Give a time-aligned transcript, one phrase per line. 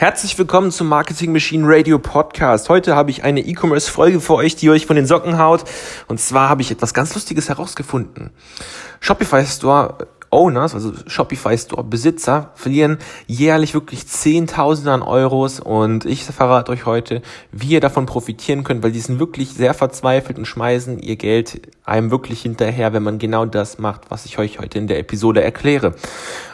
[0.00, 2.70] Herzlich willkommen zum Marketing Machine Radio Podcast.
[2.70, 5.64] Heute habe ich eine E-Commerce-Folge für euch, die euch von den Socken haut.
[6.08, 8.30] Und zwar habe ich etwas ganz Lustiges herausgefunden.
[9.00, 16.24] Shopify Store Owners, also Shopify Store Besitzer, verlieren jährlich wirklich Zehntausende an Euros und ich
[16.24, 20.46] verrate euch heute, wie ihr davon profitieren könnt, weil die sind wirklich sehr verzweifelt und
[20.46, 24.78] schmeißen ihr Geld einem wirklich hinterher, wenn man genau das macht, was ich euch heute
[24.78, 25.94] in der Episode erkläre.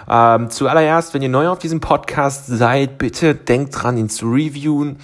[0.09, 4.99] Ähm, zuallererst, wenn ihr neu auf diesem Podcast seid, bitte denkt dran, ihn zu reviewen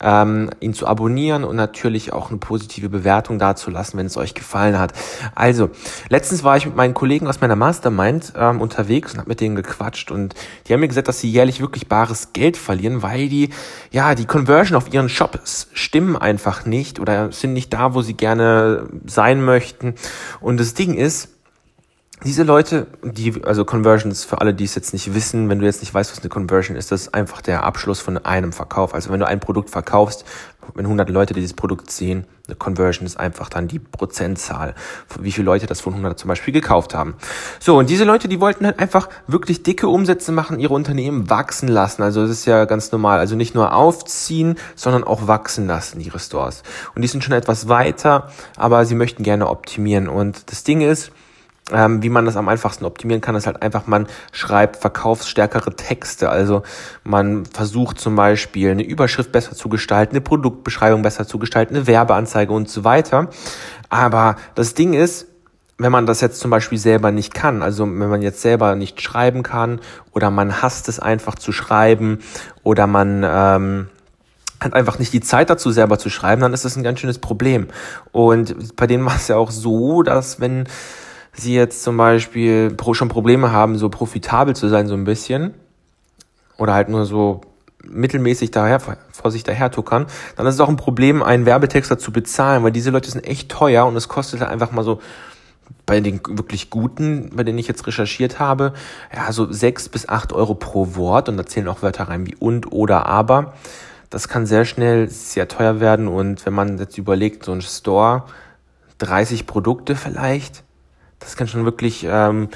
[0.00, 4.78] ähm, ihn zu abonnieren und natürlich auch eine positive Bewertung dazulassen, wenn es euch gefallen
[4.78, 4.92] hat.
[5.34, 5.70] Also,
[6.08, 9.56] letztens war ich mit meinen Kollegen aus meiner Mastermind ähm, unterwegs und habe mit denen
[9.56, 10.34] gequatscht und
[10.66, 13.50] die haben mir gesagt, dass sie jährlich wirklich bares Geld verlieren, weil die,
[13.90, 18.14] ja, die Conversion auf ihren Shops stimmen einfach nicht oder sind nicht da, wo sie
[18.14, 19.94] gerne sein möchten.
[20.40, 21.35] Und das Ding ist,
[22.24, 25.82] diese Leute, die, also Conversions für alle, die es jetzt nicht wissen, wenn du jetzt
[25.82, 28.94] nicht weißt, was eine Conversion ist, das ist einfach der Abschluss von einem Verkauf.
[28.94, 30.24] Also wenn du ein Produkt verkaufst,
[30.74, 34.74] wenn 100 Leute dieses Produkt sehen, eine Conversion ist einfach dann die Prozentzahl,
[35.20, 37.16] wie viele Leute das von 100 zum Beispiel gekauft haben.
[37.60, 41.68] So, und diese Leute, die wollten halt einfach wirklich dicke Umsätze machen, ihre Unternehmen wachsen
[41.68, 42.02] lassen.
[42.02, 43.18] Also das ist ja ganz normal.
[43.18, 46.62] Also nicht nur aufziehen, sondern auch wachsen lassen, ihre Stores.
[46.94, 50.08] Und die sind schon etwas weiter, aber sie möchten gerne optimieren.
[50.08, 51.12] Und das Ding ist,
[51.72, 56.28] ähm, wie man das am einfachsten optimieren kann, ist halt einfach, man schreibt verkaufsstärkere Texte.
[56.28, 56.62] Also
[57.02, 61.86] man versucht zum Beispiel eine Überschrift besser zu gestalten, eine Produktbeschreibung besser zu gestalten, eine
[61.86, 63.28] Werbeanzeige und so weiter.
[63.88, 65.26] Aber das Ding ist,
[65.78, 69.02] wenn man das jetzt zum Beispiel selber nicht kann, also wenn man jetzt selber nicht
[69.02, 69.80] schreiben kann
[70.12, 72.20] oder man hasst es einfach zu schreiben
[72.62, 73.88] oder man ähm,
[74.58, 77.18] hat einfach nicht die Zeit dazu selber zu schreiben, dann ist das ein ganz schönes
[77.18, 77.68] Problem.
[78.12, 80.66] Und bei denen war es ja auch so, dass wenn
[81.36, 85.54] sie jetzt zum Beispiel schon Probleme haben, so profitabel zu sein, so ein bisschen,
[86.58, 87.40] oder halt nur so
[87.84, 90.06] mittelmäßig daher, vor sich daher tuckern,
[90.36, 93.50] dann ist es auch ein Problem, einen Werbetexter zu bezahlen, weil diese Leute sind echt
[93.50, 95.00] teuer und es kostet halt einfach mal so
[95.84, 98.72] bei den wirklich guten, bei denen ich jetzt recherchiert habe,
[99.14, 102.34] ja, so sechs bis acht Euro pro Wort und da zählen auch Wörter rein wie
[102.36, 103.54] und, oder, aber.
[104.10, 108.24] Das kann sehr schnell sehr teuer werden und wenn man jetzt überlegt, so ein Store,
[108.98, 110.62] 30 Produkte vielleicht,
[111.26, 112.48] das kann schon wirklich ähm,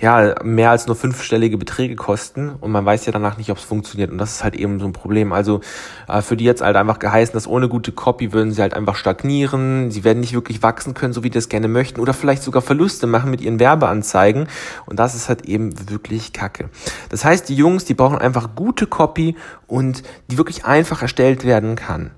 [0.00, 2.48] ja mehr als nur fünfstellige Beträge kosten.
[2.58, 4.10] Und man weiß ja danach nicht, ob es funktioniert.
[4.10, 5.34] Und das ist halt eben so ein Problem.
[5.34, 5.60] Also
[6.08, 8.96] äh, für die jetzt halt einfach geheißen, dass ohne gute Copy würden sie halt einfach
[8.96, 12.00] stagnieren, sie werden nicht wirklich wachsen können, so wie die das gerne möchten.
[12.00, 14.48] Oder vielleicht sogar Verluste machen mit ihren Werbeanzeigen.
[14.86, 16.70] Und das ist halt eben wirklich Kacke.
[17.10, 19.36] Das heißt, die Jungs, die brauchen einfach gute Copy
[19.66, 22.10] und die wirklich einfach erstellt werden kann.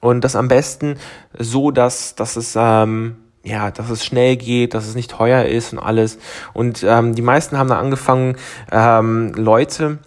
[0.00, 0.96] Und das am besten
[1.38, 3.16] so, dass dass es ähm,
[3.48, 6.18] ja, dass es schnell geht, dass es nicht teuer ist und alles.
[6.52, 8.36] Und ähm, die meisten haben da angefangen,
[8.70, 9.98] ähm, Leute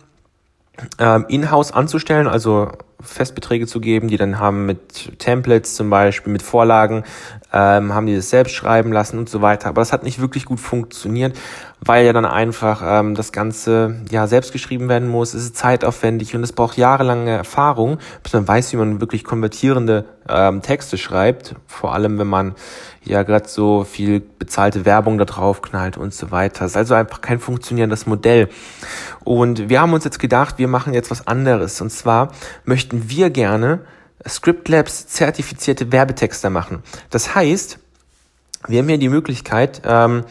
[1.00, 2.72] ähm, in-house anzustellen, also
[3.02, 7.04] Festbeträge zu geben, die dann haben mit Templates zum Beispiel, mit Vorlagen,
[7.52, 9.70] ähm, haben die das selbst schreiben lassen und so weiter.
[9.70, 11.36] Aber das hat nicht wirklich gut funktioniert,
[11.84, 15.34] weil ja dann einfach ähm, das Ganze ja selbst geschrieben werden muss.
[15.34, 20.06] Es ist zeitaufwendig und es braucht jahrelange Erfahrung, bis man weiß, wie man wirklich konvertierende
[20.30, 21.56] ähm, Texte schreibt.
[21.66, 22.54] Vor allem, wenn man
[23.04, 26.66] ja gerade so viel bezahlte Werbung da drauf knallt und so weiter.
[26.66, 28.50] Es ist also einfach kein funktionierendes Modell.
[29.24, 31.82] Und wir haben uns jetzt gedacht, wir machen jetzt was anderes.
[31.82, 32.32] Und zwar
[32.64, 33.80] möchten wir gerne
[34.28, 36.84] Scriptlabs zertifizierte Werbetexter machen.
[37.10, 37.80] Das heißt,
[38.68, 40.24] wir haben hier die Möglichkeit, ähm,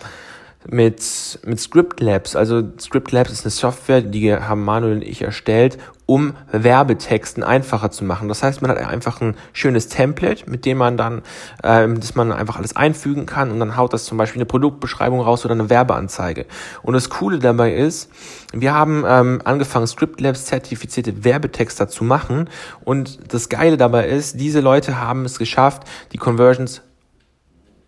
[0.69, 2.37] mit, mit Script Labs.
[2.37, 7.91] Also Script Labs ist eine Software, die haben Manuel und ich erstellt, um Werbetexten einfacher
[7.91, 8.29] zu machen.
[8.29, 11.23] Das heißt, man hat einfach ein schönes Template, mit dem man dann,
[11.63, 15.21] äh, dass man einfach alles einfügen kann und dann haut das zum Beispiel eine Produktbeschreibung
[15.21, 16.47] raus oder eine Werbeanzeige.
[16.83, 18.11] Und das Coole dabei ist,
[18.53, 22.51] wir haben ähm, angefangen, Script Labs zertifizierte Werbetexter zu machen
[22.85, 26.83] und das Geile dabei ist, diese Leute haben es geschafft, die Conversions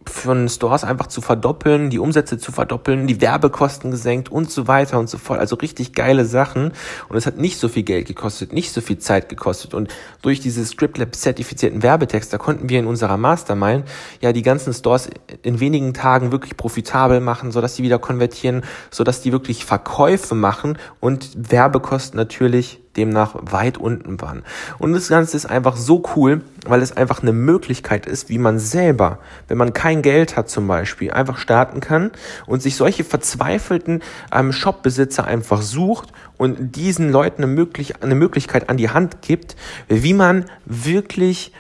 [0.06, 4.98] von Stores einfach zu verdoppeln, die Umsätze zu verdoppeln, die Werbekosten gesenkt und so weiter
[4.98, 5.40] und so fort.
[5.40, 6.72] Also richtig geile Sachen.
[7.08, 9.74] Und es hat nicht so viel Geld gekostet, nicht so viel Zeit gekostet.
[9.74, 9.88] Und
[10.20, 13.84] durch diese Scriptlab zertifizierten Werbetexter konnten wir in unserer Mastermind
[14.20, 15.08] ja die ganzen Stores
[15.42, 20.78] in wenigen Tagen wirklich profitabel machen, sodass die wieder konvertieren, sodass die wirklich Verkäufe machen
[21.00, 24.42] und Werbekosten natürlich demnach weit unten waren.
[24.78, 28.58] Und das Ganze ist einfach so cool, weil es einfach eine Möglichkeit ist, wie man
[28.58, 29.18] selber,
[29.48, 32.10] wenn man kein Geld hat zum Beispiel, einfach starten kann
[32.46, 34.02] und sich solche verzweifelten
[34.32, 39.56] ähm, Shopbesitzer einfach sucht und diesen Leuten eine, möglich eine Möglichkeit an die Hand gibt,
[39.88, 41.52] wie man wirklich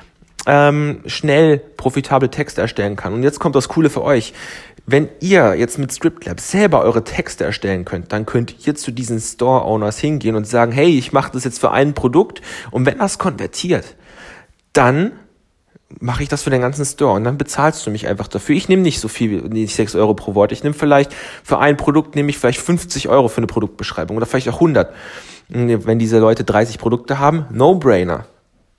[0.46, 3.14] ähm, schnell profitabel Texte erstellen kann.
[3.14, 4.34] Und jetzt kommt das Coole für euch.
[4.84, 9.20] Wenn ihr jetzt mit Scriptlab selber eure Texte erstellen könnt, dann könnt ihr zu diesen
[9.20, 12.42] Store-Owners hingehen und sagen, hey, ich mache das jetzt für ein Produkt
[12.72, 13.96] und wenn das konvertiert,
[14.72, 15.12] dann
[16.00, 18.56] mache ich das für den ganzen Store und dann bezahlst du mich einfach dafür.
[18.56, 20.50] Ich nehme nicht so viel, nicht 6 Euro pro Wort.
[20.50, 21.14] Ich nehme vielleicht
[21.44, 24.92] für ein Produkt nehme ich vielleicht 50 Euro für eine Produktbeschreibung oder vielleicht auch 100.
[25.48, 28.26] Wenn diese Leute 30 Produkte haben, No-Brainer.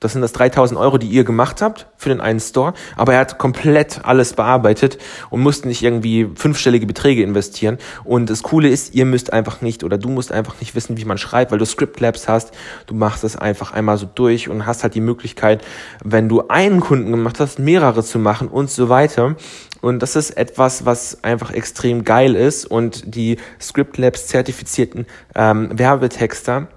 [0.03, 2.73] Das sind das 3000 Euro, die ihr gemacht habt für den einen Store.
[2.97, 4.97] Aber er hat komplett alles bearbeitet
[5.29, 7.77] und musste nicht irgendwie fünfstellige Beträge investieren.
[8.03, 11.05] Und das Coole ist, ihr müsst einfach nicht oder du musst einfach nicht wissen, wie
[11.05, 12.51] man schreibt, weil du Script Labs hast.
[12.85, 15.63] Du machst es einfach einmal so durch und hast halt die Möglichkeit,
[16.03, 19.35] wenn du einen Kunden gemacht hast, mehrere zu machen und so weiter.
[19.83, 22.65] Und das ist etwas, was einfach extrem geil ist.
[22.65, 25.05] Und die Script Labs zertifizierten
[25.35, 26.67] ähm, Werbetexter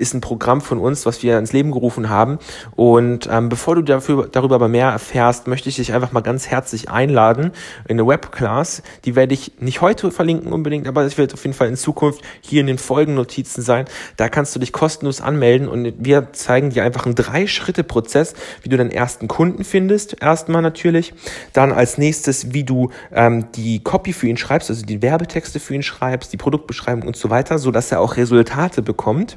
[0.00, 2.38] ist ein Programm von uns, was wir ins Leben gerufen haben.
[2.74, 6.48] Und ähm, bevor du dafür, darüber aber mehr erfährst, möchte ich dich einfach mal ganz
[6.48, 7.52] herzlich einladen
[7.86, 8.82] in eine Webclass.
[9.04, 12.22] Die werde ich nicht heute verlinken unbedingt, aber es wird auf jeden Fall in Zukunft
[12.40, 13.84] hier in den Folgennotizen sein.
[14.16, 18.76] Da kannst du dich kostenlos anmelden und wir zeigen dir einfach einen Drei-Schritte-Prozess, wie du
[18.76, 21.12] deinen ersten Kunden findest, erstmal natürlich.
[21.52, 25.74] Dann als nächstes, wie du ähm, die Copy für ihn schreibst, also die Werbetexte für
[25.74, 29.36] ihn schreibst, die Produktbeschreibung und so weiter, so dass er auch Resultate bekommt.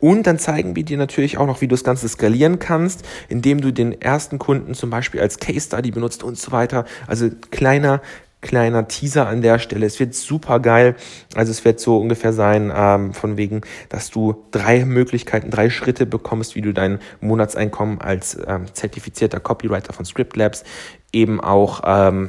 [0.00, 3.60] Und dann zeigen wir dir natürlich auch noch, wie du das Ganze skalieren kannst, indem
[3.60, 6.84] du den ersten Kunden zum Beispiel als Case Study benutzt und so weiter.
[7.06, 8.00] Also kleiner
[8.44, 9.86] kleiner Teaser an der Stelle.
[9.86, 10.94] Es wird super geil.
[11.34, 16.04] Also es wird so ungefähr sein, ähm, von wegen, dass du drei Möglichkeiten, drei Schritte
[16.06, 20.62] bekommst, wie du dein Monatseinkommen als ähm, zertifizierter Copywriter von Script Labs
[21.10, 22.28] eben auch ähm,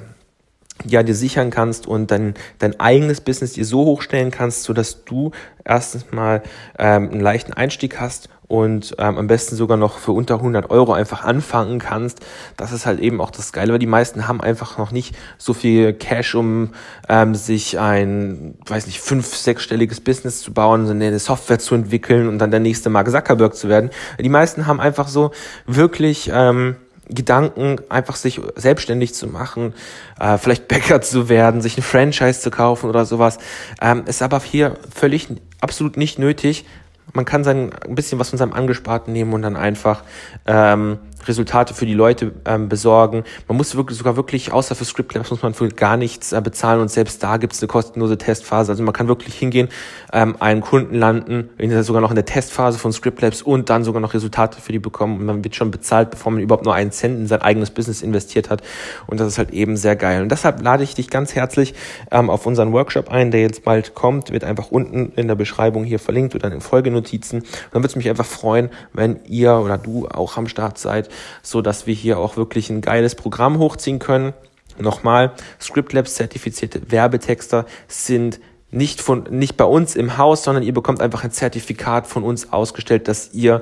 [0.83, 5.05] ja dir sichern kannst und dann dein eigenes Business dir so hochstellen kannst, so dass
[5.05, 5.31] du
[5.63, 6.43] erstens mal
[6.77, 10.93] ähm, einen leichten Einstieg hast und ähm, am besten sogar noch für unter 100 Euro
[10.93, 12.19] einfach anfangen kannst.
[12.57, 15.53] Das ist halt eben auch das Geile, weil die meisten haben einfach noch nicht so
[15.53, 16.71] viel Cash, um
[17.09, 22.37] ähm, sich ein, weiß nicht, fünf-, sechsstelliges Business zu bauen, eine Software zu entwickeln und
[22.37, 23.89] dann der nächste Mark Zuckerberg zu werden.
[24.19, 25.31] Die meisten haben einfach so
[25.65, 26.75] wirklich ähm,
[27.09, 29.73] Gedanken, einfach sich selbstständig zu machen,
[30.19, 33.37] äh, vielleicht Bäcker zu werden, sich ein Franchise zu kaufen oder sowas.
[33.81, 35.27] Ähm, ist aber hier völlig
[35.61, 36.65] absolut nicht nötig.
[37.13, 40.03] Man kann sein ein bisschen was von seinem Angesparten nehmen und dann einfach
[40.47, 43.23] ähm, Resultate für die Leute ähm, besorgen.
[43.47, 46.41] Man muss wirklich sogar wirklich, außer für Script Labs muss man für gar nichts äh,
[46.41, 48.71] bezahlen und selbst da gibt es eine kostenlose Testphase.
[48.71, 49.69] Also man kann wirklich hingehen,
[50.13, 51.49] ähm, einen Kunden landen,
[51.83, 54.79] sogar noch in der Testphase von Script Labs und dann sogar noch Resultate für die
[54.79, 57.71] bekommen und man wird schon bezahlt, bevor man überhaupt nur einen Cent in sein eigenes
[57.71, 58.61] Business investiert hat.
[59.07, 60.21] Und das ist halt eben sehr geil.
[60.21, 61.73] Und deshalb lade ich dich ganz herzlich
[62.11, 65.83] ähm, auf unseren Workshop ein, der jetzt bald kommt, wird einfach unten in der Beschreibung
[65.83, 67.39] hier verlinkt oder in Folgenotizen.
[67.39, 71.09] Und dann würde es mich einfach freuen, wenn ihr oder du auch am Start seid
[71.41, 74.33] so dass wir hier auch wirklich ein geiles Programm hochziehen können.
[74.77, 78.39] Nochmal, Scriptlabs zertifizierte Werbetexter sind
[78.75, 82.51] nicht von, nicht bei uns im Haus, sondern ihr bekommt einfach ein Zertifikat von uns
[82.51, 83.61] ausgestellt, dass ihr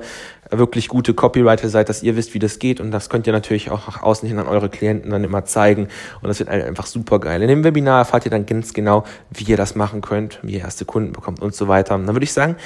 [0.50, 3.70] wirklich gute Copywriter seid, dass ihr wisst, wie das geht und das könnt ihr natürlich
[3.70, 5.88] auch nach außen hin an eure Klienten dann immer zeigen
[6.20, 7.42] und das wird einfach super geil.
[7.42, 10.60] In dem Webinar erfahrt ihr dann ganz genau, wie ihr das machen könnt, wie ihr
[10.60, 11.96] erste Kunden bekommt und so weiter.
[11.96, 12.56] dann würde ich sagen,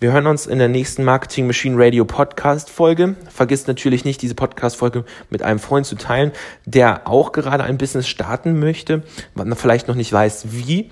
[0.00, 3.16] wir hören uns in der nächsten Marketing Machine Radio Podcast Folge.
[3.28, 6.32] Vergisst natürlich nicht, diese Podcast Folge mit einem Freund zu teilen,
[6.64, 9.02] der auch gerade ein Business starten möchte,
[9.34, 10.90] man vielleicht noch nicht weiß, wie.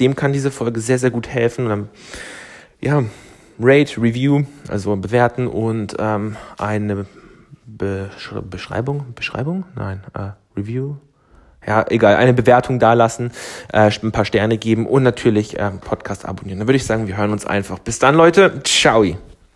[0.00, 1.88] Dem kann diese Folge sehr, sehr gut helfen.
[2.80, 3.04] ja,
[3.60, 7.06] Rate, Review, also bewerten und ähm, eine
[7.66, 9.64] Besch Beschreibung, Beschreibung?
[9.74, 10.96] Nein, äh, Review.
[11.66, 13.32] Ja, egal, eine Bewertung dalassen,
[13.72, 16.60] äh, ein paar Sterne geben und natürlich äh, Podcast abonnieren.
[16.60, 17.78] Dann würde ich sagen, wir hören uns einfach.
[17.80, 18.62] Bis dann, Leute.
[18.62, 19.04] Ciao.